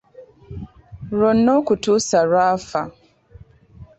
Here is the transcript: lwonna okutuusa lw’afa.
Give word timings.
lwonna 1.17 1.51
okutuusa 1.59 2.17
lw’afa. 2.29 2.81